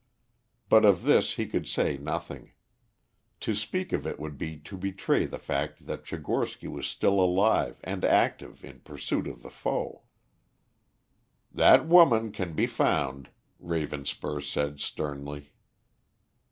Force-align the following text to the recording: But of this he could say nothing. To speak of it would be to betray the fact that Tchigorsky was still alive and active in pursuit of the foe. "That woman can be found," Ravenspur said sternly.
But 0.67 0.83
of 0.83 1.03
this 1.03 1.35
he 1.35 1.45
could 1.45 1.67
say 1.67 1.95
nothing. 1.95 2.53
To 3.41 3.53
speak 3.53 3.93
of 3.93 4.07
it 4.07 4.19
would 4.19 4.35
be 4.35 4.57
to 4.57 4.75
betray 4.75 5.27
the 5.27 5.37
fact 5.37 5.85
that 5.85 6.05
Tchigorsky 6.05 6.67
was 6.67 6.87
still 6.87 7.19
alive 7.19 7.79
and 7.83 8.03
active 8.03 8.65
in 8.65 8.79
pursuit 8.79 9.27
of 9.27 9.43
the 9.43 9.51
foe. 9.51 10.01
"That 11.51 11.87
woman 11.87 12.31
can 12.31 12.53
be 12.53 12.65
found," 12.65 13.29
Ravenspur 13.61 14.41
said 14.41 14.79
sternly. 14.79 15.51